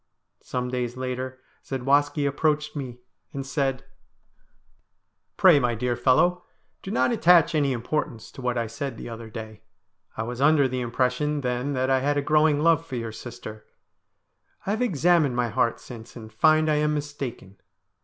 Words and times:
Some 0.41 0.69
days 0.69 0.97
later 0.97 1.39
Zadwaski 1.63 2.25
approached 2.25 2.75
me 2.75 2.97
and 3.33 3.45
said:' 3.45 3.85
Pray, 5.37 5.59
my 5.59 5.75
dear 5.75 5.95
fellow, 5.95 6.43
do 6.81 6.89
not 6.89 7.11
attach 7.11 7.53
any 7.53 7.71
importance 7.71 8.31
to 8.31 8.41
what 8.41 8.57
I 8.57 8.65
said 8.65 8.97
the 8.97 9.09
other 9.09 9.29
day. 9.29 9.61
I 10.17 10.23
was 10.23 10.41
under 10.41 10.67
the 10.67 10.81
impression 10.81 11.41
then 11.41 11.73
that 11.73 11.91
I 11.91 11.99
had 11.99 12.17
a 12.17 12.23
growing 12.23 12.61
love 12.63 12.83
for 12.83 12.95
your 12.95 13.11
sister. 13.11 13.63
I 14.65 14.71
have 14.71 14.81
examined 14.81 15.35
my 15.35 15.49
heart 15.49 15.79
since 15.79 16.15
and 16.15 16.33
find 16.33 16.67
I 16.67 16.77
am 16.77 16.95
mistaken. 16.95 17.59